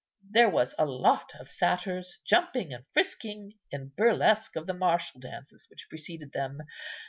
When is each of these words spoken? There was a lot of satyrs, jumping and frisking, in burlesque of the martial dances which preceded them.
There 0.31 0.49
was 0.49 0.73
a 0.79 0.85
lot 0.87 1.31
of 1.39 1.47
satyrs, 1.47 2.17
jumping 2.25 2.73
and 2.73 2.85
frisking, 2.91 3.59
in 3.69 3.89
burlesque 3.95 4.55
of 4.55 4.65
the 4.65 4.73
martial 4.73 5.19
dances 5.19 5.67
which 5.69 5.85
preceded 5.91 6.31
them. 6.31 6.63